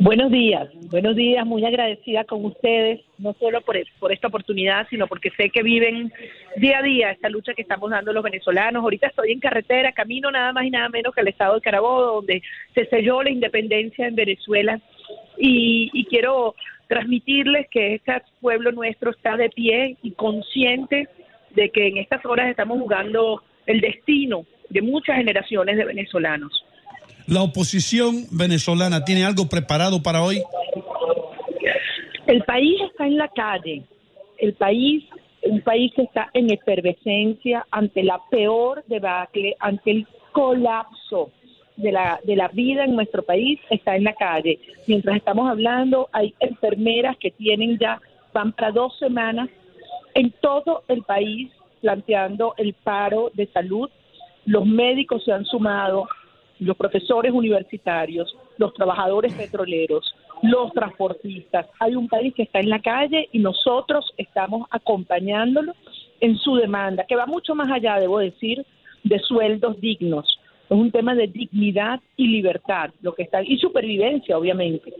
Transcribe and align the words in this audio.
Buenos 0.00 0.30
días, 0.30 0.68
buenos 0.90 1.16
días, 1.16 1.44
muy 1.44 1.64
agradecida 1.64 2.22
con 2.22 2.44
ustedes, 2.44 3.00
no 3.18 3.34
solo 3.34 3.60
por, 3.62 3.76
esta 3.76 4.28
oportunidad, 4.28 4.86
sino 4.88 5.08
porque 5.08 5.30
sé 5.30 5.50
que 5.50 5.64
viven 5.64 6.12
día 6.54 6.78
a 6.78 6.82
día 6.82 7.10
esta 7.10 7.28
lucha 7.28 7.52
que 7.52 7.62
estamos 7.62 7.90
dando 7.90 8.12
los 8.12 8.22
venezolanos. 8.22 8.84
Ahorita 8.84 9.08
estoy 9.08 9.32
en 9.32 9.40
carretera, 9.40 9.90
camino 9.90 10.30
nada 10.30 10.52
más 10.52 10.66
y 10.66 10.70
nada 10.70 10.88
menos 10.88 11.12
que 11.12 11.20
al 11.20 11.26
estado 11.26 11.56
de 11.56 11.62
Carabobo, 11.62 12.14
donde 12.14 12.42
se 12.76 12.86
selló 12.86 13.24
la 13.24 13.30
independencia 13.30 14.06
en 14.06 14.14
Venezuela. 14.14 14.80
Y, 15.36 15.90
y 15.92 16.04
quiero 16.04 16.54
transmitirles 16.86 17.66
que 17.68 17.96
este 17.96 18.22
pueblo 18.40 18.70
nuestro 18.70 19.10
está 19.10 19.36
de 19.36 19.50
pie 19.50 19.96
y 20.04 20.12
consciente 20.12 21.08
de 21.56 21.70
que 21.70 21.88
en 21.88 21.96
estas 21.96 22.24
horas 22.24 22.48
estamos 22.48 22.78
jugando 22.78 23.42
el 23.66 23.80
destino 23.80 24.46
de 24.68 24.80
muchas 24.80 25.16
generaciones 25.16 25.76
de 25.76 25.84
venezolanos. 25.84 26.67
¿La 27.28 27.42
oposición 27.42 28.24
venezolana 28.30 29.04
tiene 29.04 29.22
algo 29.22 29.50
preparado 29.50 30.02
para 30.02 30.22
hoy? 30.22 30.42
El 32.26 32.42
país 32.44 32.80
está 32.90 33.06
en 33.06 33.18
la 33.18 33.28
calle. 33.28 33.82
El 34.38 34.54
país, 34.54 35.04
un 35.42 35.60
país 35.60 35.92
que 35.94 36.04
está 36.04 36.30
en 36.32 36.50
efervescencia 36.50 37.66
ante 37.70 38.02
la 38.02 38.18
peor 38.30 38.82
debacle, 38.86 39.54
ante 39.60 39.90
el 39.90 40.06
colapso 40.32 41.30
de 41.76 41.92
la, 41.92 42.18
de 42.24 42.34
la 42.34 42.48
vida 42.48 42.84
en 42.84 42.94
nuestro 42.94 43.22
país, 43.22 43.60
está 43.68 43.94
en 43.94 44.04
la 44.04 44.14
calle. 44.14 44.58
Mientras 44.86 45.14
estamos 45.16 45.50
hablando, 45.50 46.08
hay 46.12 46.32
enfermeras 46.40 47.18
que 47.18 47.30
tienen 47.30 47.78
ya, 47.78 48.00
van 48.32 48.52
para 48.52 48.72
dos 48.72 48.98
semanas 48.98 49.50
en 50.14 50.32
todo 50.40 50.82
el 50.88 51.02
país 51.02 51.50
planteando 51.82 52.54
el 52.56 52.72
paro 52.72 53.30
de 53.34 53.48
salud. 53.48 53.90
Los 54.46 54.64
médicos 54.64 55.24
se 55.24 55.32
han 55.32 55.44
sumado, 55.44 56.08
los 56.60 56.76
profesores 56.76 57.32
universitarios, 57.32 58.36
los 58.56 58.74
trabajadores 58.74 59.32
petroleros, 59.34 60.14
los 60.42 60.72
transportistas. 60.72 61.66
Hay 61.80 61.94
un 61.94 62.08
país 62.08 62.34
que 62.34 62.44
está 62.44 62.60
en 62.60 62.70
la 62.70 62.80
calle 62.80 63.28
y 63.32 63.38
nosotros 63.38 64.12
estamos 64.16 64.68
acompañándolo 64.70 65.74
en 66.20 66.36
su 66.36 66.56
demanda, 66.56 67.04
que 67.08 67.16
va 67.16 67.26
mucho 67.26 67.54
más 67.54 67.70
allá, 67.70 67.98
debo 68.00 68.18
decir, 68.18 68.64
de 69.04 69.18
sueldos 69.20 69.80
dignos. 69.80 70.38
Es 70.64 70.76
un 70.76 70.90
tema 70.90 71.14
de 71.14 71.28
dignidad 71.28 72.00
y 72.16 72.28
libertad, 72.28 72.90
lo 73.00 73.14
que 73.14 73.22
está 73.22 73.42
y 73.42 73.56
supervivencia, 73.58 74.36
obviamente. 74.36 74.92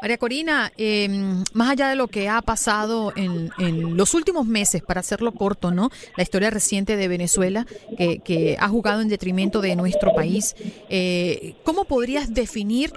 María 0.00 0.18
Corina, 0.18 0.72
eh, 0.76 1.08
más 1.54 1.70
allá 1.70 1.88
de 1.88 1.96
lo 1.96 2.08
que 2.08 2.28
ha 2.28 2.42
pasado 2.42 3.12
en, 3.16 3.50
los 3.96 4.14
últimos 4.14 4.46
meses, 4.46 4.82
para 4.82 5.00
hacerlo 5.00 5.32
corto, 5.32 5.70
¿no? 5.70 5.90
La 6.16 6.22
historia 6.22 6.50
reciente 6.50 6.96
de 6.96 7.08
Venezuela, 7.08 7.66
que, 7.96 8.18
que 8.20 8.56
ha 8.58 8.68
jugado 8.68 9.00
en 9.00 9.08
detrimento 9.08 9.60
de 9.60 9.74
nuestro 9.74 10.12
país, 10.12 10.54
eh, 10.88 11.54
¿cómo 11.64 11.84
podrías 11.84 12.32
definir 12.32 12.92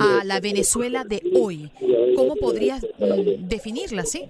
a 0.00 0.24
la 0.24 0.40
Venezuela 0.40 1.04
de 1.04 1.22
hoy? 1.34 1.70
¿Cómo 2.16 2.36
podrías 2.36 2.86
mm, 2.98 3.48
definirla, 3.48 4.04
sí? 4.04 4.24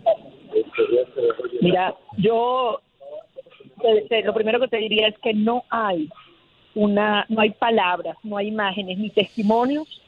Mira, 1.61 1.95
yo 2.17 2.81
lo 4.25 4.35
primero 4.35 4.61
que 4.61 4.69
te 4.69 4.79
diría 4.79 5.09
es 5.09 5.19
que 5.19 5.35
no 5.35 5.65
hay 5.71 6.09
una, 6.75 7.27
no 7.29 7.41
hay 7.41 7.51
palabras, 7.51 8.17
no 8.23 8.37
hay 8.37 8.49
imágenes 8.49 8.99
ni 8.99 9.11
testimonios 9.11 10.01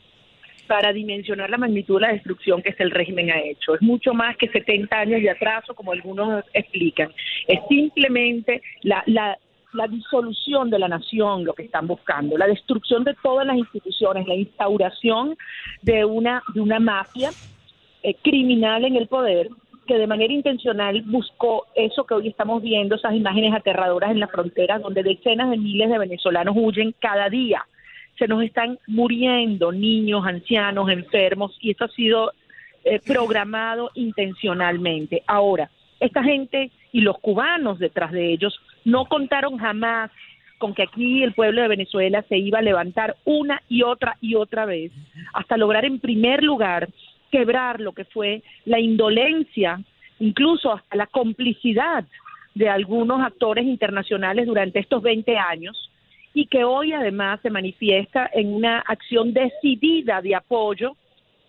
para 0.70 0.92
dimensionar 0.92 1.50
la 1.50 1.58
magnitud 1.58 1.96
de 1.96 2.02
la 2.02 2.12
destrucción 2.12 2.62
que 2.62 2.68
este 2.68 2.84
régimen 2.84 3.28
ha 3.32 3.40
hecho. 3.40 3.74
Es 3.74 3.82
mucho 3.82 4.14
más 4.14 4.36
que 4.36 4.46
70 4.46 4.96
años 4.96 5.20
de 5.20 5.28
atraso, 5.28 5.74
como 5.74 5.90
algunos 5.90 6.44
explican. 6.54 7.12
Es 7.48 7.58
simplemente 7.68 8.62
la, 8.82 9.02
la, 9.06 9.36
la 9.72 9.88
disolución 9.88 10.70
de 10.70 10.78
la 10.78 10.86
nación 10.86 11.44
lo 11.44 11.54
que 11.54 11.64
están 11.64 11.88
buscando, 11.88 12.38
la 12.38 12.46
destrucción 12.46 13.02
de 13.02 13.16
todas 13.20 13.44
las 13.48 13.56
instituciones, 13.56 14.28
la 14.28 14.36
instauración 14.36 15.36
de 15.82 16.04
una, 16.04 16.40
de 16.54 16.60
una 16.60 16.78
mafia 16.78 17.30
eh, 18.04 18.14
criminal 18.22 18.84
en 18.84 18.94
el 18.94 19.08
poder 19.08 19.48
que 19.88 19.98
de 19.98 20.06
manera 20.06 20.32
intencional 20.32 21.02
buscó 21.02 21.66
eso 21.74 22.04
que 22.04 22.14
hoy 22.14 22.28
estamos 22.28 22.62
viendo, 22.62 22.94
esas 22.94 23.14
imágenes 23.14 23.52
aterradoras 23.54 24.12
en 24.12 24.20
la 24.20 24.28
frontera, 24.28 24.78
donde 24.78 25.02
decenas 25.02 25.50
de 25.50 25.56
miles 25.56 25.90
de 25.90 25.98
venezolanos 25.98 26.54
huyen 26.56 26.94
cada 27.00 27.28
día 27.28 27.66
se 28.20 28.28
nos 28.28 28.42
están 28.42 28.78
muriendo 28.86 29.72
niños, 29.72 30.26
ancianos, 30.26 30.90
enfermos, 30.90 31.56
y 31.58 31.70
eso 31.70 31.86
ha 31.86 31.88
sido 31.88 32.32
eh, 32.84 33.00
programado 33.00 33.90
intencionalmente. 33.94 35.22
Ahora, 35.26 35.70
esta 36.00 36.22
gente 36.22 36.70
y 36.92 37.00
los 37.00 37.18
cubanos 37.18 37.78
detrás 37.78 38.12
de 38.12 38.30
ellos 38.30 38.60
no 38.84 39.06
contaron 39.06 39.56
jamás 39.56 40.10
con 40.58 40.74
que 40.74 40.82
aquí 40.82 41.22
el 41.22 41.32
pueblo 41.32 41.62
de 41.62 41.68
Venezuela 41.68 42.22
se 42.28 42.36
iba 42.36 42.58
a 42.58 42.62
levantar 42.62 43.16
una 43.24 43.62
y 43.70 43.82
otra 43.82 44.18
y 44.20 44.34
otra 44.34 44.66
vez 44.66 44.92
hasta 45.32 45.56
lograr 45.56 45.86
en 45.86 45.98
primer 45.98 46.42
lugar 46.42 46.90
quebrar 47.30 47.80
lo 47.80 47.92
que 47.92 48.04
fue 48.04 48.42
la 48.66 48.80
indolencia, 48.80 49.80
incluso 50.18 50.74
hasta 50.74 50.94
la 50.96 51.06
complicidad 51.06 52.04
de 52.54 52.68
algunos 52.68 53.22
actores 53.22 53.64
internacionales 53.64 54.46
durante 54.46 54.78
estos 54.80 55.00
20 55.02 55.38
años 55.38 55.89
y 56.32 56.46
que 56.46 56.64
hoy 56.64 56.92
además 56.92 57.40
se 57.42 57.50
manifiesta 57.50 58.30
en 58.32 58.54
una 58.54 58.80
acción 58.80 59.32
decidida 59.32 60.20
de 60.22 60.34
apoyo 60.34 60.96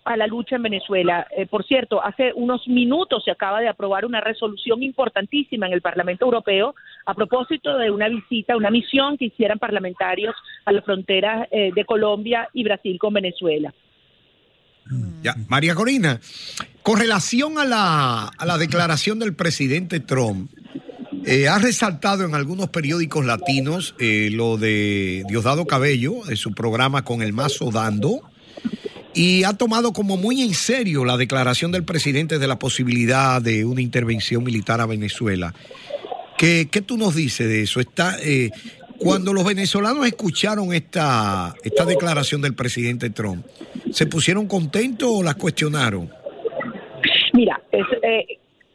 a 0.04 0.18
la 0.18 0.28
lucha 0.28 0.56
en 0.56 0.64
Venezuela. 0.64 1.28
Eh, 1.38 1.46
por 1.46 1.66
cierto, 1.66 2.04
hace 2.04 2.34
unos 2.34 2.68
minutos 2.68 3.24
se 3.24 3.32
acaba 3.32 3.62
de 3.62 3.70
aprobar 3.70 4.06
una 4.06 4.20
resolución 4.20 4.82
importantísima 4.82 5.68
en 5.68 5.74
el 5.74 5.82
Parlamento 5.82 6.26
Europeo 6.26 6.76
a 7.06 7.14
propósito 7.14 7.78
de 7.78 7.92
una 7.92 8.10
visita, 8.10 8.58
una 8.58 8.72
misión 8.72 9.18
que 9.18 9.26
hicieran 9.26 9.60
parlamentarios 9.60 10.36
a 10.66 10.72
la 10.72 10.82
frontera 10.82 11.48
eh, 11.52 11.72
de 11.74 11.86
Colombia 11.86 12.50
y 12.54 12.64
Brasil 12.64 12.98
con 13.00 13.14
Venezuela. 13.14 13.74
Ya, 15.22 15.36
María 15.48 15.76
Corina, 15.76 16.20
con 16.82 17.00
relación 17.00 17.58
a 17.60 17.66
la, 17.66 18.26
a 18.26 18.46
la 18.46 18.58
declaración 18.58 19.20
del 19.20 19.36
presidente 19.36 20.00
Trump, 20.00 20.52
Eh, 21.26 21.48
ha 21.48 21.60
resaltado 21.60 22.26
en 22.26 22.34
algunos 22.34 22.70
periódicos 22.70 23.26
latinos 23.26 23.94
eh, 24.00 24.30
lo 24.32 24.58
de 24.58 25.24
Diosdado 25.28 25.66
Cabello, 25.66 26.24
de 26.26 26.36
su 26.36 26.54
programa 26.54 27.04
con 27.04 27.22
el 27.22 27.32
mazo 27.32 27.70
dando, 27.72 28.22
y 29.14 29.44
ha 29.44 29.54
tomado 29.54 29.94
como 29.94 30.18
muy 30.18 30.42
en 30.42 30.54
serio 30.54 31.06
la 31.06 31.18
declaración 31.18 31.72
del 31.72 31.84
presidente 31.84 32.40
de 32.40 32.48
la 32.48 32.58
posibilidad 32.58 33.42
de 33.42 33.66
una 33.66 33.82
intervención 33.82 34.44
militar 34.44 34.82
a 34.82 34.86
Venezuela. 34.88 35.54
¿Qué, 36.38 36.70
qué 36.72 36.82
tú 36.82 36.98
nos 36.98 37.14
dices 37.14 37.48
de 37.48 37.62
eso? 37.62 37.80
Está, 37.80 38.18
eh, 38.20 38.50
cuando 38.98 39.32
los 39.32 39.46
venezolanos 39.46 40.08
escucharon 40.08 40.74
esta, 40.74 41.54
esta 41.64 41.86
declaración 41.86 42.42
del 42.42 42.56
presidente 42.56 43.12
Trump, 43.12 43.46
¿se 43.92 44.08
pusieron 44.08 44.48
contentos 44.48 45.10
o 45.12 45.22
las 45.22 45.36
cuestionaron? 45.36 46.10
Mira, 47.34 47.62
es, 47.72 47.86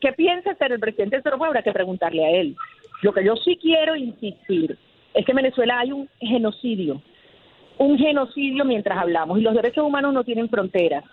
¿qué 0.01 0.13
piensa 0.13 0.51
hacer 0.53 0.73
el 0.73 0.81
presidente 0.81 1.23
Trump? 1.23 1.43
Habrá 1.43 1.63
que 1.63 1.73
preguntarle 1.73 2.25
a 2.25 2.31
él. 2.31 2.57
Lo 3.03 3.13
que 3.13 3.25
yo 3.25 3.37
sí 3.37 3.59
quiero 3.61 3.97
insistir 3.97 4.79
es 5.15 5.25
que 5.25 5.33
en 5.33 5.37
Venezuela 5.37 5.79
hay 5.79 5.93
un 5.93 6.09
genocidio, 6.21 7.01
un 7.79 7.99
genocidio 7.99 8.65
mientras 8.65 8.99
hablamos, 8.99 9.39
y 9.39 9.43
los 9.43 9.55
derechos 9.55 9.85
humanos 9.85 10.13
no 10.13 10.25
tienen 10.25 10.49
fronteras. 10.49 11.05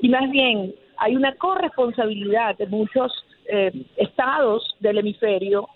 Y 0.00 0.08
más 0.08 0.30
bien, 0.30 0.74
hay 0.96 1.16
una 1.16 1.34
corresponsabilidad 1.34 2.56
de 2.56 2.66
muchos 2.66 3.12
eh, 3.46 3.72
estados 3.96 4.76
del 4.80 4.98
hemisferio 4.98 5.68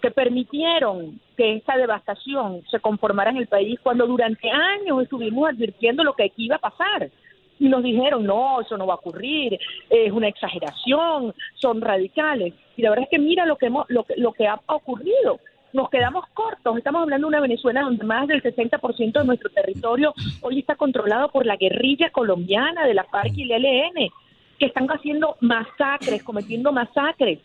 que 0.00 0.10
permitieron 0.10 1.20
que 1.36 1.56
esta 1.56 1.76
devastación 1.76 2.62
se 2.70 2.80
conformara 2.80 3.30
en 3.30 3.38
el 3.38 3.46
país 3.46 3.78
cuando 3.82 4.06
durante 4.06 4.48
años 4.50 5.02
estuvimos 5.02 5.48
advirtiendo 5.48 6.04
lo 6.04 6.14
que 6.14 6.24
aquí 6.24 6.46
iba 6.46 6.56
a 6.56 6.60
pasar. 6.60 7.10
Y 7.58 7.68
nos 7.68 7.82
dijeron, 7.82 8.24
no, 8.24 8.60
eso 8.60 8.76
no 8.76 8.86
va 8.86 8.94
a 8.94 8.96
ocurrir, 8.96 9.58
es 9.88 10.12
una 10.12 10.28
exageración, 10.28 11.34
son 11.54 11.80
radicales. 11.80 12.52
Y 12.76 12.82
la 12.82 12.90
verdad 12.90 13.04
es 13.04 13.10
que 13.10 13.18
mira 13.18 13.46
lo 13.46 13.56
que, 13.56 13.66
hemos, 13.66 13.86
lo, 13.88 14.04
lo 14.16 14.32
que 14.32 14.46
ha 14.46 14.60
ocurrido. 14.66 15.40
Nos 15.72 15.90
quedamos 15.90 16.26
cortos. 16.32 16.76
Estamos 16.76 17.02
hablando 17.02 17.26
de 17.26 17.28
una 17.28 17.40
Venezuela 17.40 17.82
donde 17.82 18.04
más 18.04 18.26
del 18.28 18.42
60% 18.42 19.12
de 19.12 19.24
nuestro 19.24 19.50
territorio 19.50 20.14
hoy 20.42 20.60
está 20.60 20.76
controlado 20.76 21.30
por 21.30 21.44
la 21.46 21.56
guerrilla 21.56 22.10
colombiana 22.10 22.86
de 22.86 22.94
la 22.94 23.04
FARC 23.04 23.36
y 23.36 23.50
el 23.50 23.64
ELN, 23.64 24.10
que 24.58 24.66
están 24.66 24.86
haciendo 24.88 25.36
masacres, 25.40 26.22
cometiendo 26.22 26.72
masacres 26.72 27.40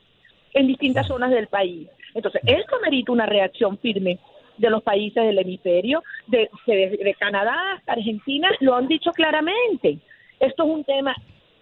en 0.54 0.68
distintas 0.68 1.08
zonas 1.08 1.32
del 1.32 1.48
país. 1.48 1.88
Entonces, 2.14 2.42
esto 2.46 2.78
merita 2.82 3.12
una 3.12 3.26
reacción 3.26 3.78
firme 3.78 4.20
de 4.58 4.70
los 4.70 4.84
países 4.84 5.24
del 5.24 5.40
hemisferio, 5.40 6.04
de, 6.32 6.50
de- 6.66 6.98
de 7.04 7.14
Canadá 7.20 7.56
hasta 7.78 7.94
Argentina, 7.94 8.50
lo 8.62 8.76
han 8.76 8.88
dicho 8.88 9.12
claramente. 9.12 10.00
Esto 10.40 10.64
es 10.64 10.70
un 10.70 10.84
tema 10.84 11.16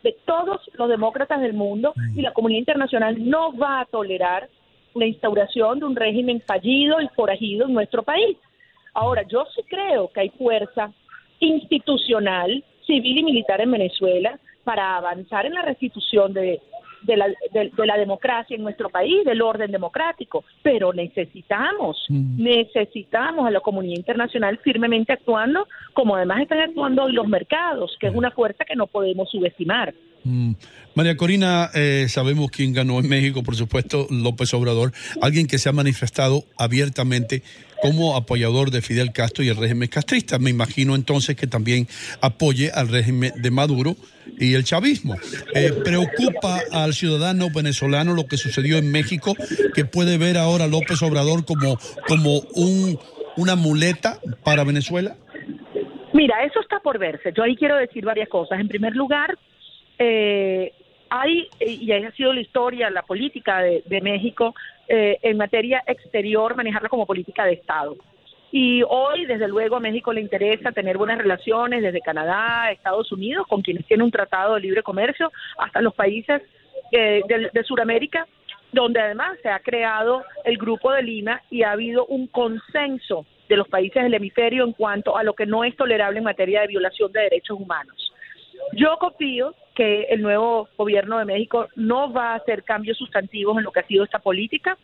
de 0.03 0.15
todos 0.25 0.61
los 0.75 0.87
demócratas 0.87 1.41
del 1.41 1.53
mundo 1.53 1.93
y 2.15 2.21
la 2.21 2.31
comunidad 2.31 2.59
internacional 2.59 3.15
no 3.29 3.51
va 3.57 3.81
a 3.81 3.85
tolerar 3.85 4.47
la 4.95 5.05
instauración 5.05 5.79
de 5.79 5.85
un 5.85 5.95
régimen 5.95 6.41
fallido 6.47 7.01
y 7.01 7.07
forajido 7.09 7.65
en 7.67 7.73
nuestro 7.73 8.03
país. 8.03 8.37
Ahora, 8.93 9.23
yo 9.27 9.45
sí 9.53 9.61
creo 9.67 10.09
que 10.11 10.21
hay 10.21 10.29
fuerza 10.29 10.91
institucional, 11.39 12.63
civil 12.87 13.19
y 13.19 13.23
militar 13.23 13.61
en 13.61 13.71
Venezuela 13.71 14.39
para 14.63 14.97
avanzar 14.97 15.45
en 15.45 15.53
la 15.53 15.61
restitución 15.61 16.33
de, 16.33 16.59
de 17.03 17.17
la, 17.17 17.27
de- 17.27 17.71
de 17.75 17.85
la 17.85 17.97
democracia 17.97 18.55
en 18.55 18.63
nuestro 18.63 18.89
país, 18.89 19.23
del 19.25 19.41
orden 19.41 19.71
democrático, 19.71 20.43
pero 20.61 20.93
necesitamos, 20.93 22.05
necesitamos 22.09 23.45
a 23.47 23.51
la 23.51 23.59
comunidad 23.59 23.97
internacional 23.97 24.57
firmemente 24.59 25.13
actuando, 25.13 25.67
como 25.93 26.15
además 26.15 26.41
están 26.41 26.59
actuando 26.59 27.03
hoy 27.03 27.13
los 27.13 27.27
mercados, 27.27 27.95
que 27.99 28.07
es 28.07 28.15
una 28.15 28.31
fuerza 28.31 28.65
que 28.65 28.75
no 28.75 28.87
podemos 28.87 29.29
subestimar. 29.29 29.93
Mm. 30.23 30.53
María 30.95 31.15
Corina, 31.15 31.69
eh, 31.73 32.07
sabemos 32.09 32.51
quién 32.51 32.73
ganó 32.73 32.99
en 32.99 33.07
México, 33.07 33.43
por 33.43 33.55
supuesto, 33.55 34.07
López 34.09 34.53
Obrador, 34.53 34.91
alguien 35.21 35.47
que 35.47 35.57
se 35.57 35.69
ha 35.69 35.71
manifestado 35.71 36.43
abiertamente 36.57 37.41
como 37.81 38.17
apoyador 38.17 38.71
de 38.71 38.81
Fidel 38.81 39.13
Castro 39.13 39.43
y 39.43 39.49
el 39.49 39.55
régimen 39.55 39.87
castrista. 39.87 40.37
Me 40.37 40.49
imagino 40.49 40.95
entonces 40.95 41.35
que 41.35 41.47
también 41.47 41.87
apoye 42.21 42.71
al 42.71 42.89
régimen 42.89 43.31
de 43.37 43.51
Maduro 43.51 43.95
y 44.37 44.53
el 44.53 44.63
chavismo. 44.63 45.15
Eh, 45.55 45.71
¿Preocupa 45.83 46.59
al 46.71 46.93
ciudadano 46.93 47.47
venezolano 47.53 48.13
lo 48.13 48.25
que 48.25 48.37
sucedió 48.37 48.77
en 48.77 48.91
México, 48.91 49.35
que 49.73 49.85
puede 49.85 50.17
ver 50.17 50.37
ahora 50.37 50.65
a 50.65 50.67
López 50.67 51.01
Obrador 51.01 51.45
como, 51.45 51.77
como 52.07 52.39
un, 52.55 52.99
una 53.37 53.55
muleta 53.55 54.19
para 54.43 54.63
Venezuela? 54.63 55.15
Mira, 56.13 56.43
eso 56.43 56.59
está 56.59 56.79
por 56.79 56.97
verse. 56.97 57.31
Yo 57.35 57.43
ahí 57.43 57.55
quiero 57.55 57.77
decir 57.77 58.03
varias 58.03 58.29
cosas. 58.29 58.59
En 58.59 58.67
primer 58.67 58.95
lugar, 58.95 59.37
eh, 59.99 60.73
hay, 61.09 61.49
y 61.59 61.91
ha 61.91 62.11
sido 62.11 62.33
la 62.33 62.41
historia, 62.41 62.89
la 62.89 63.03
política 63.03 63.61
de, 63.61 63.83
de 63.85 64.01
México 64.01 64.55
eh, 64.87 65.19
en 65.21 65.37
materia 65.37 65.83
exterior, 65.85 66.55
manejarla 66.55 66.89
como 66.89 67.05
política 67.05 67.45
de 67.45 67.53
Estado. 67.53 67.95
Y 68.51 68.81
hoy, 68.87 69.25
desde 69.25 69.47
luego, 69.47 69.75
a 69.75 69.79
México 69.79 70.11
le 70.11 70.21
interesa 70.21 70.71
tener 70.71 70.97
buenas 70.97 71.19
relaciones 71.19 71.83
desde 71.83 72.01
Canadá, 72.01 72.71
Estados 72.71 73.11
Unidos, 73.11 73.45
con 73.47 73.61
quienes 73.61 73.85
tiene 73.85 74.03
un 74.03 74.11
tratado 74.11 74.55
de 74.55 74.61
libre 74.61 74.81
comercio, 74.81 75.31
hasta 75.57 75.81
los 75.81 75.93
países 75.93 76.41
eh, 76.91 77.21
de, 77.27 77.49
de 77.53 77.63
Sudamérica, 77.63 78.25
donde 78.71 78.99
además 78.99 79.37
se 79.43 79.49
ha 79.49 79.59
creado 79.59 80.23
el 80.45 80.57
Grupo 80.57 80.91
de 80.91 81.03
Lima 81.03 81.41
y 81.51 81.63
ha 81.63 81.71
habido 81.71 82.05
un 82.05 82.27
consenso 82.27 83.25
de 83.47 83.57
los 83.57 83.67
países 83.67 84.03
del 84.03 84.13
hemisferio 84.13 84.63
en 84.63 84.73
cuanto 84.73 85.17
a 85.17 85.23
lo 85.23 85.33
que 85.33 85.45
no 85.45 85.63
es 85.63 85.75
tolerable 85.75 86.19
en 86.19 86.23
materia 86.23 86.61
de 86.61 86.67
violación 86.67 87.11
de 87.11 87.21
derechos 87.21 87.59
humanos. 87.59 88.08
Yo 88.73 88.97
confío 88.97 89.53
que 89.75 90.03
el 90.09 90.21
nuevo 90.21 90.67
gobierno 90.77 91.17
de 91.19 91.25
México 91.25 91.67
no 91.75 92.11
va 92.11 92.31
a 92.31 92.35
hacer 92.35 92.63
cambios 92.63 92.97
sustantivos 92.97 93.57
en 93.57 93.63
lo 93.63 93.71
que 93.71 93.79
ha 93.79 93.87
sido 93.87 94.03
esta 94.03 94.19
política 94.19 94.77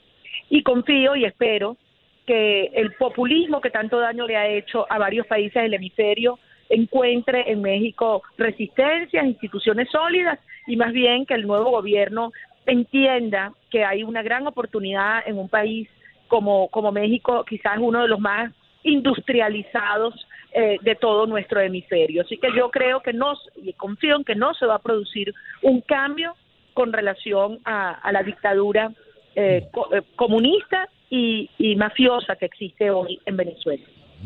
y 0.49 0.63
confío 0.63 1.15
y 1.15 1.25
espero 1.25 1.77
que 2.25 2.71
el 2.73 2.93
populismo 2.93 3.61
que 3.61 3.69
tanto 3.69 3.99
daño 3.99 4.25
le 4.25 4.37
ha 4.37 4.47
hecho 4.47 4.85
a 4.89 4.97
varios 4.97 5.27
países 5.27 5.61
del 5.61 5.73
hemisferio 5.75 6.39
encuentre 6.69 7.51
en 7.51 7.61
México 7.61 8.23
resistencias, 8.37 9.25
instituciones 9.25 9.89
sólidas 9.91 10.39
y 10.65 10.75
más 10.77 10.91
bien 10.91 11.25
que 11.25 11.35
el 11.35 11.45
nuevo 11.45 11.69
gobierno 11.71 12.31
entienda 12.65 13.53
que 13.69 13.83
hay 13.83 14.03
una 14.03 14.23
gran 14.23 14.47
oportunidad 14.47 15.21
en 15.27 15.37
un 15.37 15.49
país 15.49 15.87
como, 16.27 16.69
como 16.69 16.91
México, 16.91 17.45
quizás 17.47 17.77
uno 17.79 18.01
de 18.01 18.07
los 18.07 18.19
más 18.19 18.51
industrializados 18.83 20.27
eh, 20.57 20.77
de 20.81 20.95
todo 20.95 21.27
nuestro 21.27 21.59
hemisferio. 21.59 22.21
Así 22.21 22.37
que 22.37 22.47
yo 22.55 22.71
creo 22.71 23.01
que 23.01 23.11
no, 23.11 23.33
y 23.57 23.73
confío 23.73 24.15
en 24.15 24.23
que 24.23 24.35
no 24.35 24.53
se 24.53 24.65
va 24.65 24.75
a 24.75 24.81
producir 24.81 25.33
un 25.61 25.81
cambio 25.81 26.33
con 26.73 26.93
relación 26.93 27.59
a, 27.65 27.91
a 27.91 28.11
la 28.13 28.23
dictadura 28.23 28.93
eh, 29.35 29.67
eh, 29.91 30.01
comunista 30.15 30.87
y, 31.09 31.49
y 31.57 31.75
mafiosa 31.75 32.37
que 32.37 32.45
existe 32.45 32.89
hoy 32.89 33.19
en 33.25 33.35
Venezuela. 33.35 33.83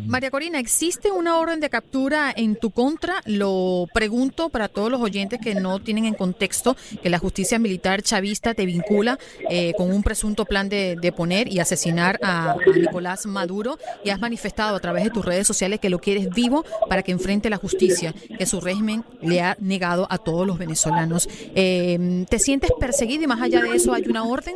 María 0.07 0.31
Corina, 0.31 0.59
¿existe 0.59 1.11
una 1.11 1.37
orden 1.37 1.59
de 1.59 1.69
captura 1.69 2.33
en 2.35 2.55
tu 2.55 2.71
contra? 2.71 3.21
Lo 3.25 3.87
pregunto 3.93 4.49
para 4.49 4.67
todos 4.67 4.89
los 4.89 5.01
oyentes 5.01 5.39
que 5.41 5.55
no 5.55 5.79
tienen 5.79 6.05
en 6.05 6.13
contexto 6.13 6.75
que 7.01 7.09
la 7.09 7.19
justicia 7.19 7.59
militar 7.59 8.01
chavista 8.01 8.53
te 8.53 8.65
vincula 8.65 9.17
eh, 9.49 9.73
con 9.77 9.91
un 9.91 10.03
presunto 10.03 10.45
plan 10.45 10.69
de, 10.69 10.95
de 10.99 11.11
poner 11.11 11.47
y 11.51 11.59
asesinar 11.59 12.19
a, 12.23 12.55
Nicolás 12.75 13.25
Maduro 13.25 13.77
y 14.03 14.09
has 14.09 14.19
manifestado 14.19 14.75
a 14.75 14.79
través 14.79 15.03
de 15.03 15.09
tus 15.09 15.25
redes 15.25 15.45
sociales 15.45 15.79
que 15.79 15.89
lo 15.89 15.99
quieres 15.99 16.29
vivo 16.29 16.65
para 16.87 17.03
que 17.03 17.11
enfrente 17.11 17.49
la 17.49 17.57
justicia 17.57 18.13
que 18.37 18.45
su 18.45 18.61
régimen 18.61 19.03
le 19.21 19.41
ha 19.41 19.57
negado 19.59 20.07
a 20.09 20.17
todos 20.17 20.45
los 20.45 20.57
venezolanos. 20.57 21.27
Eh, 21.55 22.25
¿Te 22.29 22.39
sientes 22.39 22.71
perseguida 22.79 23.23
y 23.23 23.27
más 23.27 23.41
allá 23.41 23.61
de 23.61 23.75
eso 23.75 23.93
hay 23.93 24.03
una 24.07 24.23
orden? 24.23 24.55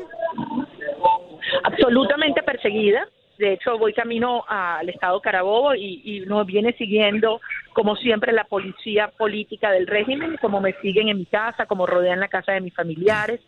absolutamente 1.63 2.43
perseguida. 2.43 3.07
De 3.43 3.51
hecho, 3.51 3.77
voy 3.77 3.91
camino 3.91 4.45
al 4.47 4.88
estado 4.88 5.19
Carabobo 5.19 5.75
y, 5.75 6.01
y 6.05 6.21
nos 6.21 6.47
viene 6.47 6.71
siguiendo, 6.77 7.41
como 7.73 7.97
siempre, 7.97 8.31
la 8.31 8.45
policía 8.45 9.09
política 9.17 9.69
del 9.69 9.85
régimen, 9.85 10.38
como 10.39 10.62
me 10.62 10.71
siguen 10.81 11.09
en 11.09 11.17
mi 11.17 11.25
casa, 11.25 11.65
como 11.65 11.85
rodean 11.85 12.21
la 12.21 12.29
casa 12.29 12.53
de 12.53 12.62
mis 12.62 12.73
familiares. 12.73 13.41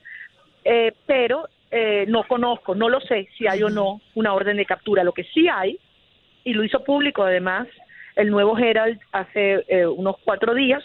Eh, 0.66 0.92
pero 1.06 1.48
eh, 1.72 2.04
no 2.10 2.28
conozco, 2.28 2.76
no 2.76 2.90
lo 2.90 3.00
sé 3.00 3.30
si 3.38 3.48
hay 3.48 3.64
o 3.64 3.70
no 3.70 4.02
una 4.16 4.34
orden 4.34 4.58
de 4.58 4.66
captura. 4.66 5.02
Lo 5.02 5.14
que 5.14 5.24
sí 5.34 5.48
hay, 5.48 5.80
y 6.44 6.52
lo 6.52 6.66
hizo 6.66 6.84
público 6.84 7.24
además, 7.24 7.66
el 8.18 8.30
nuevo 8.32 8.58
Herald 8.58 9.00
hace 9.14 9.64
eh, 9.70 9.88
unos 9.88 10.18
cuatro 10.26 10.54
días, 10.54 10.84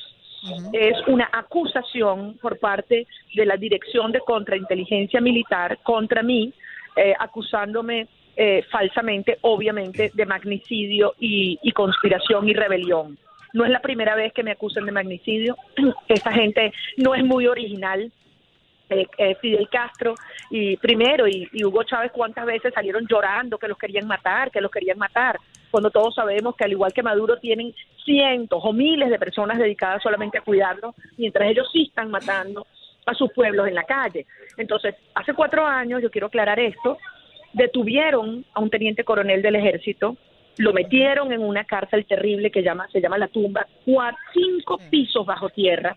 es 0.72 0.96
una 1.08 1.28
acusación 1.32 2.38
por 2.40 2.60
parte 2.60 3.08
de 3.34 3.44
la 3.44 3.56
Dirección 3.56 4.12
de 4.12 4.20
Contrainteligencia 4.20 5.20
Militar 5.20 5.78
contra 5.82 6.22
mí, 6.22 6.54
eh, 6.94 7.12
acusándome 7.18 8.06
eh, 8.36 8.64
falsamente, 8.70 9.38
obviamente, 9.42 10.10
de 10.14 10.26
magnicidio 10.26 11.14
y, 11.18 11.58
conspiración 11.72 12.48
y 12.48 12.54
rebelión. 12.54 13.18
No 13.52 13.64
es 13.64 13.70
la 13.70 13.80
primera 13.80 14.14
vez 14.14 14.32
que 14.32 14.42
me 14.42 14.52
acusan 14.52 14.86
de 14.86 14.92
magnicidio. 14.92 15.56
Esta 16.08 16.32
gente 16.32 16.72
no 16.96 17.14
es 17.14 17.24
muy 17.24 17.46
original. 17.46 18.12
Eh, 18.88 19.06
eh, 19.18 19.36
Fidel 19.40 19.68
Castro 19.68 20.16
y 20.50 20.76
primero 20.78 21.28
y, 21.28 21.48
y 21.52 21.64
Hugo 21.64 21.84
Chávez 21.84 22.10
cuántas 22.10 22.44
veces 22.44 22.74
salieron 22.74 23.06
llorando 23.08 23.56
que 23.56 23.68
los 23.68 23.78
querían 23.78 24.08
matar, 24.08 24.50
que 24.50 24.60
los 24.60 24.68
querían 24.68 24.98
matar, 24.98 25.38
cuando 25.70 25.90
todos 25.90 26.14
sabemos 26.14 26.56
que 26.56 26.64
al 26.64 26.72
igual 26.72 26.92
que 26.92 27.02
Maduro 27.02 27.38
tienen 27.38 27.72
cientos 28.04 28.60
o 28.62 28.72
miles 28.72 29.10
de 29.10 29.18
personas 29.18 29.58
dedicadas 29.58 30.02
solamente 30.02 30.38
a 30.38 30.42
cuidarlo, 30.42 30.94
mientras 31.16 31.48
ellos 31.48 31.68
sí 31.72 31.86
están 31.88 32.10
matando 32.10 32.66
a 33.06 33.14
sus 33.14 33.32
pueblos 33.32 33.68
en 33.68 33.74
la 33.74 33.84
calle. 33.84 34.26
Entonces, 34.56 34.94
hace 35.14 35.34
cuatro 35.34 35.66
años, 35.66 36.02
yo 36.02 36.10
quiero 36.10 36.26
aclarar 36.26 36.58
esto, 36.58 36.98
Detuvieron 37.52 38.44
a 38.54 38.60
un 38.60 38.70
teniente 38.70 39.04
coronel 39.04 39.42
del 39.42 39.56
ejército, 39.56 40.16
lo 40.58 40.72
metieron 40.72 41.32
en 41.32 41.42
una 41.42 41.64
cárcel 41.64 42.04
terrible 42.06 42.50
que 42.50 42.62
llama, 42.62 42.88
se 42.92 43.00
llama 43.00 43.18
La 43.18 43.28
Tumba, 43.28 43.66
cuatro, 43.84 44.18
cinco 44.32 44.78
pisos 44.90 45.24
bajo 45.24 45.48
tierra, 45.48 45.96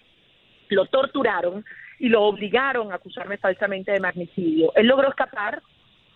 lo 0.69 0.86
torturaron 0.86 1.63
y 2.00 2.10
lo 2.10 2.24
obligaron 2.24 2.91
a 2.91 2.95
acusarme 2.95 3.38
falsamente 3.38 3.91
de 3.91 4.00
magnicidio. 4.00 4.72
Él 4.75 4.88
logró 4.88 5.10
escapar 5.10 5.62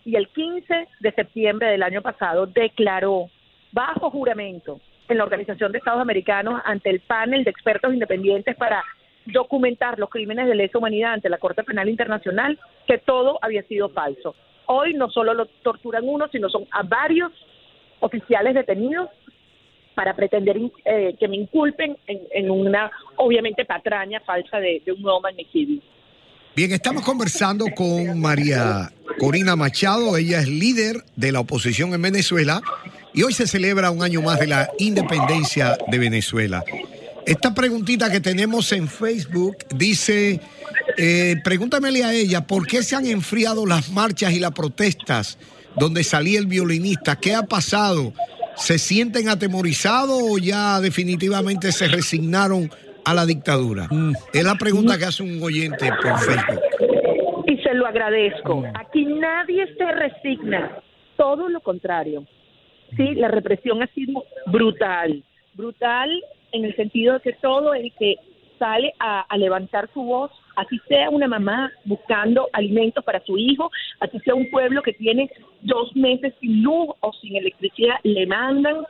y 0.04 0.16
el 0.16 0.28
15 0.28 0.88
de 1.00 1.12
septiembre 1.12 1.68
del 1.68 1.82
año 1.82 2.02
pasado 2.02 2.46
declaró 2.46 3.30
bajo 3.72 4.10
juramento 4.10 4.80
en 5.08 5.18
la 5.18 5.24
Organización 5.24 5.72
de 5.72 5.78
Estados 5.78 6.00
Americanos 6.00 6.60
ante 6.64 6.90
el 6.90 7.00
panel 7.00 7.44
de 7.44 7.50
expertos 7.50 7.92
independientes 7.92 8.56
para 8.56 8.82
documentar 9.26 9.98
los 9.98 10.10
crímenes 10.10 10.46
de 10.46 10.54
lesa 10.54 10.78
humanidad 10.78 11.14
ante 11.14 11.28
la 11.28 11.38
Corte 11.38 11.62
Penal 11.62 11.88
Internacional 11.88 12.58
que 12.86 12.98
todo 12.98 13.38
había 13.42 13.62
sido 13.64 13.90
falso. 13.90 14.34
Hoy 14.70 14.94
no 14.94 15.10
solo 15.10 15.34
lo 15.34 15.46
torturan 15.46 16.04
uno, 16.06 16.28
sino 16.30 16.48
son 16.48 16.66
a 16.70 16.82
varios 16.82 17.32
oficiales 18.00 18.54
detenidos 18.54 19.08
para 19.94 20.14
pretender 20.14 20.56
eh, 20.84 21.16
que 21.18 21.26
me 21.26 21.36
inculpen 21.36 21.96
en, 22.06 22.50
una, 22.50 22.90
obviamente, 23.16 23.64
patraña 23.64 24.20
falsa 24.20 24.60
de, 24.60 24.80
de 24.84 24.92
un 24.92 25.02
nuevo 25.02 25.20
magnicidio. 25.20 25.80
Bien, 26.54 26.70
estamos 26.72 27.02
conversando 27.02 27.66
con 27.74 28.20
María 28.20 28.90
Corina 29.18 29.56
Machado, 29.56 30.16
ella 30.16 30.40
es 30.40 30.48
líder 30.48 30.96
de 31.16 31.32
la 31.32 31.40
oposición 31.40 31.94
en 31.94 32.02
Venezuela 32.02 32.60
y 33.14 33.22
hoy 33.22 33.32
se 33.32 33.46
celebra 33.46 33.90
un 33.90 34.02
año 34.02 34.22
más 34.22 34.38
de 34.38 34.48
la 34.48 34.70
independencia 34.78 35.76
de 35.88 35.98
Venezuela. 35.98 36.62
Esta 37.26 37.52
preguntita 37.52 38.10
que 38.10 38.20
tenemos 38.20 38.72
en 38.72 38.88
Facebook 38.88 39.56
dice, 39.74 40.40
eh, 40.98 41.36
pregúntamele 41.44 42.04
a 42.04 42.12
ella, 42.12 42.46
¿por 42.46 42.66
qué 42.66 42.82
se 42.82 42.96
han 42.96 43.06
enfriado 43.06 43.64
las 43.66 43.90
marchas 43.90 44.32
y 44.32 44.40
las 44.40 44.52
protestas 44.52 45.38
donde 45.76 46.02
salía 46.02 46.38
el 46.38 46.46
violinista? 46.46 47.16
¿Qué 47.16 47.34
ha 47.34 47.42
pasado? 47.42 48.12
¿Se 48.56 48.78
sienten 48.78 49.28
atemorizados 49.28 50.20
o 50.20 50.38
ya 50.38 50.80
definitivamente 50.80 51.70
se 51.70 51.86
resignaron 51.86 52.70
a 53.04 53.14
la 53.14 53.24
dictadura? 53.24 53.86
Mm. 53.90 54.12
Es 54.32 54.44
la 54.44 54.56
pregunta 54.56 54.98
que 54.98 55.04
hace 55.04 55.22
un 55.22 55.40
oyente 55.42 55.88
por 56.02 56.18
Facebook. 56.18 56.60
Y 57.46 57.56
se 57.58 57.72
lo 57.74 57.86
agradezco. 57.86 58.64
Aquí 58.74 59.04
nadie 59.04 59.66
se 59.76 59.92
resigna, 59.92 60.82
todo 61.16 61.48
lo 61.48 61.60
contrario. 61.60 62.26
Sí, 62.96 63.14
la 63.14 63.28
represión 63.28 63.82
ha 63.82 63.86
sido 63.88 64.24
brutal, 64.46 65.22
brutal 65.54 66.10
en 66.52 66.64
el 66.64 66.74
sentido 66.76 67.14
de 67.14 67.20
que 67.20 67.32
todo 67.34 67.74
el 67.74 67.92
que 67.98 68.16
sale 68.58 68.92
a, 68.98 69.24
levantar 69.36 69.88
su 69.92 70.02
voz, 70.02 70.30
así 70.58 70.80
sea 70.88 71.08
una 71.08 71.28
mamá 71.28 71.72
buscando 71.84 72.48
alimentos 72.52 73.04
para 73.04 73.20
su 73.24 73.38
hijo, 73.38 73.70
así 74.00 74.18
sea 74.20 74.34
un 74.34 74.50
pueblo 74.50 74.82
que 74.82 74.92
tiene 74.92 75.30
dos 75.62 75.94
meses 75.94 76.34
sin 76.40 76.62
luz 76.62 76.88
o 77.00 77.12
sin 77.14 77.36
electricidad, 77.36 77.96
le 78.02 78.26
mandan 78.26 78.84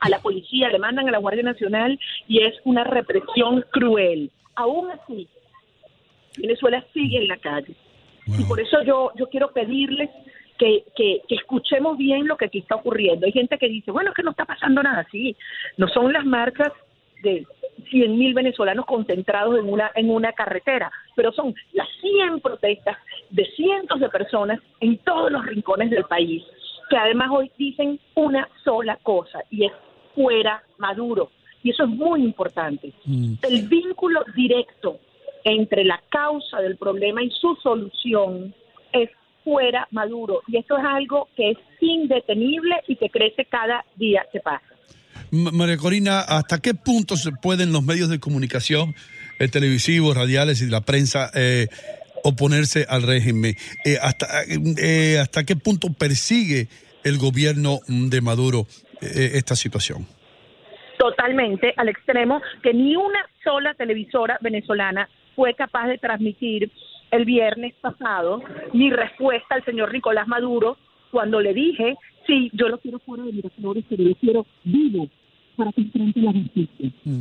a 0.00 0.08
la 0.10 0.18
policía, 0.18 0.68
le 0.68 0.78
mandan 0.78 1.08
a 1.08 1.12
la 1.12 1.18
Guardia 1.18 1.42
Nacional 1.42 1.98
y 2.28 2.42
es 2.42 2.54
una 2.64 2.84
represión 2.84 3.64
cruel. 3.70 4.30
Aún 4.54 4.90
así, 4.90 5.28
Venezuela 6.36 6.84
sigue 6.92 7.18
en 7.18 7.28
la 7.28 7.38
calle. 7.38 7.74
Y 8.26 8.44
por 8.44 8.60
eso 8.60 8.82
yo, 8.82 9.12
yo 9.16 9.28
quiero 9.28 9.52
pedirles 9.52 10.10
que, 10.58 10.84
que, 10.94 11.22
escuchemos 11.30 11.96
bien 11.96 12.28
lo 12.28 12.36
que 12.36 12.44
aquí 12.44 12.58
está 12.58 12.76
ocurriendo. 12.76 13.26
Hay 13.26 13.32
gente 13.32 13.58
que 13.58 13.68
dice, 13.68 13.90
bueno, 13.90 14.10
es 14.10 14.16
que 14.16 14.22
no 14.22 14.32
está 14.32 14.44
pasando 14.44 14.82
nada 14.82 15.00
así. 15.00 15.34
No 15.78 15.88
son 15.88 16.12
las 16.12 16.24
marcas 16.24 16.72
de 17.22 17.46
100 17.90 18.18
mil 18.18 18.34
venezolanos 18.34 18.86
concentrados 18.86 19.58
en 19.58 19.68
una, 19.68 19.90
en 19.94 20.10
una 20.10 20.32
carretera, 20.32 20.90
pero 21.14 21.32
son 21.32 21.54
las 21.72 21.88
100 22.00 22.40
protestas 22.40 22.98
de 23.30 23.44
cientos 23.56 24.00
de 24.00 24.08
personas 24.08 24.60
en 24.80 24.98
todos 24.98 25.30
los 25.30 25.44
rincones 25.46 25.90
del 25.90 26.04
país, 26.04 26.42
que 26.88 26.96
además 26.96 27.30
hoy 27.32 27.50
dicen 27.58 27.98
una 28.14 28.48
sola 28.64 28.98
cosa, 29.02 29.42
y 29.50 29.66
es 29.66 29.72
fuera 30.14 30.62
Maduro. 30.78 31.30
Y 31.62 31.70
eso 31.70 31.84
es 31.84 31.90
muy 31.90 32.22
importante. 32.22 32.92
Mm. 33.04 33.34
El 33.42 33.68
vínculo 33.68 34.24
directo 34.34 34.98
entre 35.44 35.84
la 35.84 36.00
causa 36.08 36.60
del 36.60 36.76
problema 36.76 37.22
y 37.22 37.30
su 37.30 37.54
solución 37.56 38.54
es 38.92 39.10
fuera 39.44 39.86
Maduro. 39.90 40.42
Y 40.48 40.56
esto 40.56 40.76
es 40.76 40.84
algo 40.84 41.28
que 41.36 41.50
es 41.50 41.58
indetenible 41.80 42.76
y 42.86 42.96
que 42.96 43.10
crece 43.10 43.44
cada 43.44 43.84
día 43.96 44.26
que 44.32 44.40
pasa. 44.40 44.71
María 45.32 45.78
Corina, 45.78 46.20
¿hasta 46.20 46.60
qué 46.60 46.74
punto 46.74 47.16
se 47.16 47.32
pueden 47.32 47.72
los 47.72 47.82
medios 47.82 48.10
de 48.10 48.20
comunicación, 48.20 48.94
el 49.38 49.50
televisivos, 49.50 50.14
radiales 50.14 50.60
y 50.60 50.68
la 50.68 50.82
prensa 50.82 51.30
eh, 51.34 51.68
oponerse 52.22 52.84
al 52.86 53.02
régimen? 53.02 53.54
Eh, 53.86 53.96
hasta, 54.00 54.26
eh, 54.46 55.18
¿Hasta 55.18 55.44
qué 55.44 55.56
punto 55.56 55.88
persigue 55.98 56.68
el 57.02 57.16
gobierno 57.16 57.78
de 57.88 58.20
Maduro 58.20 58.66
esta 59.00 59.56
situación? 59.56 60.06
Totalmente, 60.98 61.72
al 61.78 61.88
extremo 61.88 62.42
que 62.62 62.74
ni 62.74 62.94
una 62.94 63.26
sola 63.42 63.72
televisora 63.72 64.36
venezolana 64.42 65.08
fue 65.34 65.54
capaz 65.54 65.88
de 65.88 65.96
transmitir 65.96 66.70
el 67.10 67.24
viernes 67.24 67.72
pasado 67.80 68.42
mi 68.74 68.90
respuesta 68.90 69.54
al 69.54 69.64
señor 69.64 69.94
Nicolás 69.94 70.28
Maduro 70.28 70.76
cuando 71.10 71.40
le 71.40 71.54
dije, 71.54 71.96
sí, 72.26 72.50
yo 72.52 72.68
lo 72.68 72.78
quiero 72.78 72.98
fuera 72.98 73.24
de 73.24 73.32
Miraflores, 73.32 73.84
pero 73.88 74.04
lo 74.04 74.14
quiero 74.16 74.46
vivo 74.64 75.08
para 75.56 75.72
que 75.72 75.82
enfrente 75.82 76.20
la 76.20 76.32
justicia. 76.32 76.90
Mm. 77.04 77.20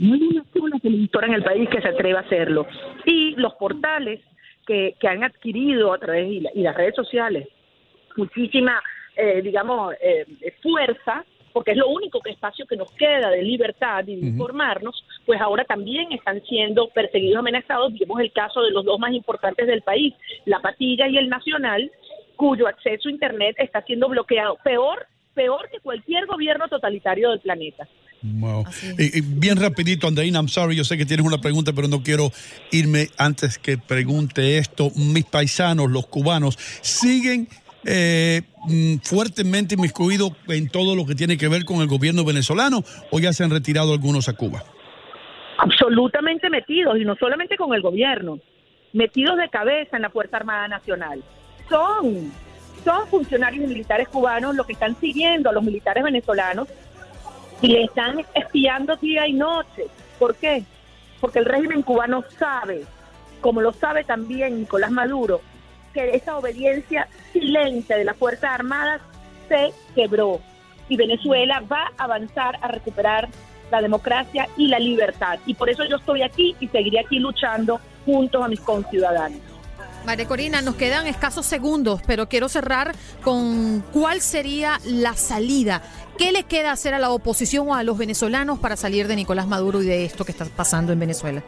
No 0.00 0.14
hay 0.14 0.22
una 0.22 0.44
sola 0.52 0.78
televisora 0.80 1.26
en 1.28 1.34
el 1.34 1.42
país 1.42 1.68
que 1.68 1.80
se 1.80 1.88
atreva 1.88 2.20
a 2.20 2.22
hacerlo. 2.22 2.66
Y 3.06 3.34
los 3.36 3.54
portales 3.54 4.20
que, 4.66 4.94
que 4.98 5.08
han 5.08 5.22
adquirido 5.24 5.92
a 5.92 5.98
través 5.98 6.30
y, 6.30 6.42
y 6.54 6.62
las 6.62 6.76
redes 6.76 6.94
sociales 6.94 7.48
muchísima, 8.16 8.82
eh, 9.16 9.40
digamos, 9.42 9.94
eh, 10.00 10.26
fuerza, 10.62 11.24
porque 11.52 11.72
es 11.72 11.76
lo 11.76 11.88
único 11.88 12.20
que 12.20 12.30
espacio 12.30 12.66
que 12.66 12.76
nos 12.76 12.90
queda 12.92 13.30
de 13.30 13.42
libertad 13.42 14.06
y 14.06 14.16
de 14.16 14.26
informarnos, 14.28 15.04
pues 15.26 15.40
ahora 15.40 15.64
también 15.64 16.12
están 16.12 16.40
siendo 16.42 16.88
perseguidos, 16.88 17.38
amenazados. 17.38 17.92
Vimos 17.92 18.20
el 18.20 18.32
caso 18.32 18.62
de 18.62 18.70
los 18.70 18.84
dos 18.84 19.00
más 19.00 19.12
importantes 19.12 19.66
del 19.66 19.82
país, 19.82 20.14
la 20.44 20.60
Patilla 20.60 21.08
y 21.08 21.16
el 21.16 21.28
Nacional, 21.28 21.90
cuyo 22.36 22.68
acceso 22.68 23.08
a 23.08 23.12
Internet 23.12 23.56
está 23.58 23.82
siendo 23.82 24.08
bloqueado. 24.08 24.58
Peor, 24.62 25.06
peor 25.40 25.70
que 25.72 25.80
cualquier 25.80 26.26
gobierno 26.26 26.68
totalitario 26.68 27.30
del 27.30 27.40
planeta. 27.40 27.88
Y, 28.98 29.22
bien 29.22 29.56
rapidito, 29.56 30.06
Andreina, 30.06 30.38
I'm 30.38 30.48
sorry, 30.48 30.76
yo 30.76 30.84
sé 30.84 30.98
que 30.98 31.06
tienes 31.06 31.24
una 31.24 31.38
pregunta, 31.38 31.72
pero 31.72 31.88
no 31.88 32.02
quiero 32.02 32.30
irme 32.70 33.08
antes 33.16 33.58
que 33.58 33.78
pregunte 33.78 34.58
esto. 34.58 34.90
Mis 34.96 35.24
paisanos, 35.24 35.90
los 35.90 36.06
cubanos, 36.06 36.58
siguen 36.82 37.48
eh, 37.86 38.42
mm, 38.66 38.96
fuertemente 39.02 39.76
inmiscuidos 39.76 40.32
en 40.48 40.68
todo 40.68 40.94
lo 40.94 41.06
que 41.06 41.14
tiene 41.14 41.38
que 41.38 41.48
ver 41.48 41.64
con 41.64 41.80
el 41.80 41.88
gobierno 41.88 42.22
venezolano 42.26 42.84
o 43.10 43.18
ya 43.18 43.32
se 43.32 43.42
han 43.42 43.50
retirado 43.50 43.94
algunos 43.94 44.28
a 44.28 44.34
Cuba? 44.34 44.62
Absolutamente 45.56 46.50
metidos 46.50 46.98
y 46.98 47.06
no 47.06 47.16
solamente 47.16 47.56
con 47.56 47.72
el 47.72 47.80
gobierno, 47.80 48.38
metidos 48.92 49.38
de 49.38 49.48
cabeza 49.48 49.96
en 49.96 50.02
la 50.02 50.10
Fuerza 50.10 50.36
Armada 50.36 50.68
Nacional. 50.68 51.22
Son, 51.70 52.30
son 52.84 53.06
funcionarios 53.08 53.68
militares 53.68 54.08
cubanos 54.08 54.54
los 54.54 54.66
que 54.66 54.72
están 54.72 54.98
siguiendo 55.00 55.50
a 55.50 55.52
los 55.52 55.62
militares 55.62 56.02
venezolanos 56.02 56.68
y 57.60 57.68
le 57.68 57.84
están 57.84 58.24
espiando 58.34 58.96
día 58.96 59.26
y 59.26 59.32
noche. 59.32 59.86
¿Por 60.18 60.34
qué? 60.36 60.64
Porque 61.20 61.38
el 61.38 61.44
régimen 61.44 61.82
cubano 61.82 62.24
sabe, 62.38 62.84
como 63.40 63.60
lo 63.60 63.72
sabe 63.72 64.04
también 64.04 64.60
Nicolás 64.60 64.90
Maduro, 64.90 65.40
que 65.92 66.14
esa 66.14 66.36
obediencia 66.36 67.08
silente 67.32 67.96
de 67.96 68.04
las 68.04 68.16
Fuerzas 68.16 68.50
Armadas 68.52 69.00
se 69.48 69.72
quebró 69.94 70.40
y 70.88 70.96
Venezuela 70.96 71.62
va 71.70 71.90
a 71.96 72.04
avanzar 72.04 72.58
a 72.62 72.68
recuperar 72.68 73.28
la 73.70 73.80
democracia 73.80 74.48
y 74.56 74.68
la 74.68 74.78
libertad. 74.78 75.38
Y 75.46 75.54
por 75.54 75.70
eso 75.70 75.84
yo 75.84 75.96
estoy 75.96 76.22
aquí 76.22 76.56
y 76.60 76.68
seguiré 76.68 77.00
aquí 77.00 77.18
luchando 77.18 77.80
junto 78.04 78.42
a 78.42 78.48
mis 78.48 78.60
conciudadanos. 78.60 79.49
María 80.04 80.26
Corina, 80.26 80.62
nos 80.62 80.76
quedan 80.76 81.06
escasos 81.06 81.46
segundos, 81.46 82.00
pero 82.06 82.28
quiero 82.28 82.48
cerrar 82.48 82.94
con 83.22 83.84
cuál 83.92 84.20
sería 84.20 84.80
la 84.84 85.14
salida. 85.14 85.82
¿Qué 86.16 86.32
le 86.32 86.44
queda 86.44 86.72
hacer 86.72 86.94
a 86.94 86.98
la 86.98 87.10
oposición 87.10 87.68
o 87.68 87.74
a 87.74 87.82
los 87.82 87.98
venezolanos 87.98 88.58
para 88.58 88.76
salir 88.76 89.08
de 89.08 89.16
Nicolás 89.16 89.46
Maduro 89.46 89.82
y 89.82 89.86
de 89.86 90.04
esto 90.04 90.24
que 90.24 90.32
está 90.32 90.46
pasando 90.46 90.92
en 90.92 91.00
Venezuela? 91.00 91.42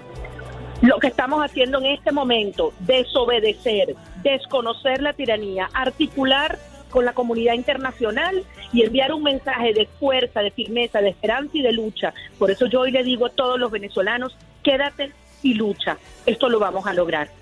Lo 0.83 0.99
que 0.99 1.07
estamos 1.07 1.45
haciendo 1.45 1.79
en 1.79 1.87
este 1.87 2.13
momento, 2.13 2.73
desobedecer, 2.81 3.95
desconocer 4.23 5.01
la 5.01 5.13
tiranía, 5.13 5.71
articular 5.73 6.59
con 6.91 7.05
la 7.05 7.15
comunidad 7.15 7.55
internacional 7.55 8.45
y 8.73 8.83
enviar 8.83 9.13
un 9.13 9.23
mensaje 9.23 9.73
de 9.73 9.87
fuerza, 9.99 10.41
de 10.41 10.51
firmeza, 10.51 11.01
de 11.01 11.11
esperanza 11.11 11.57
y 11.57 11.63
de 11.63 11.73
lucha. 11.73 12.13
Por 12.39 12.51
eso 12.51 12.67
yo 12.67 12.81
hoy 12.81 12.91
le 12.91 13.03
digo 13.03 13.27
a 13.27 13.31
todos 13.31 13.59
los 13.59 13.71
venezolanos, 13.71 14.37
quédate 14.63 15.13
y 15.43 15.55
lucha. 15.55 15.97
Esto 16.27 16.49
lo 16.49 16.59
vamos 16.59 16.87
a 16.87 16.93
lograr. 16.93 17.42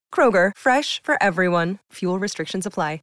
Kroger, 0.13 0.51
fresh 0.55 1.01
for 1.01 1.15
everyone. 1.21 1.79
Fuel 1.93 2.19
restrictions 2.19 2.67
apply. 2.67 2.99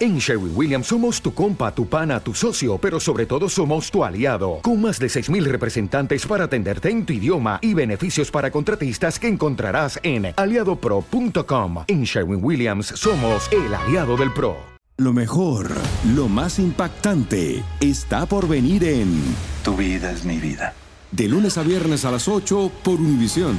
En 0.00 0.18
Sherwin 0.18 0.52
Williams 0.54 0.86
somos 0.86 1.20
tu 1.20 1.32
compa, 1.34 1.74
tu 1.74 1.86
pana, 1.86 2.20
tu 2.20 2.34
socio, 2.34 2.78
pero 2.78 2.98
sobre 2.98 3.26
todo 3.26 3.48
somos 3.48 3.90
tu 3.90 4.04
aliado, 4.04 4.60
con 4.62 4.80
más 4.80 4.98
de 4.98 5.06
6.000 5.06 5.44
representantes 5.44 6.26
para 6.26 6.44
atenderte 6.44 6.90
en 6.90 7.04
tu 7.04 7.12
idioma 7.12 7.58
y 7.62 7.74
beneficios 7.74 8.30
para 8.30 8.50
contratistas 8.50 9.18
que 9.18 9.28
encontrarás 9.28 10.00
en 10.02 10.32
aliadopro.com. 10.36 11.84
En 11.86 12.04
Sherwin 12.04 12.42
Williams 12.42 12.86
somos 12.86 13.48
el 13.52 13.74
aliado 13.74 14.16
del 14.16 14.32
PRO. 14.32 14.56
Lo 14.98 15.12
mejor, 15.12 15.70
lo 16.14 16.28
más 16.28 16.58
impactante, 16.58 17.62
está 17.80 18.26
por 18.26 18.46
venir 18.46 18.84
en 18.84 19.20
Tu 19.64 19.76
vida 19.76 20.10
es 20.10 20.24
mi 20.24 20.38
vida. 20.38 20.74
De 21.10 21.28
lunes 21.28 21.58
a 21.58 21.62
viernes 21.62 22.04
a 22.04 22.10
las 22.10 22.28
8 22.28 22.70
por 22.82 23.00
Univisión. 23.00 23.56